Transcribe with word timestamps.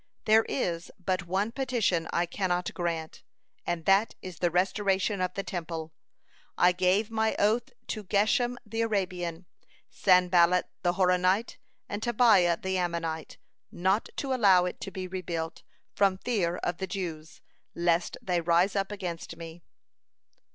There 0.25 0.45
is 0.49 0.91
but 0.97 1.27
one 1.27 1.51
petition 1.51 2.07
I 2.11 2.25
cannot 2.25 2.73
grant, 2.73 3.21
and 3.67 3.85
that 3.85 4.15
is 4.19 4.39
the 4.39 4.49
restoration 4.49 5.21
of 5.21 5.35
the 5.35 5.43
Temple. 5.43 5.93
I 6.57 6.71
gave 6.71 7.11
my 7.11 7.35
oath 7.37 7.69
to 7.89 8.03
Geshem 8.03 8.57
the 8.65 8.81
Arabian, 8.81 9.45
Sanballat 9.91 10.65
the 10.81 10.93
Horonite, 10.93 11.59
and 11.87 12.01
Tobiah 12.01 12.57
the 12.59 12.79
Ammonite, 12.79 13.37
not 13.71 14.09
to 14.15 14.33
allow 14.33 14.65
it 14.65 14.81
to 14.81 14.89
be 14.89 15.05
rebuilt, 15.07 15.61
from 15.93 16.17
fear 16.17 16.57
of 16.57 16.77
the 16.79 16.87
Jews, 16.87 17.41
lest 17.75 18.17
they 18.23 18.41
rise 18.41 18.75
up 18.75 18.91
against 18.91 19.37
me." 19.37 19.61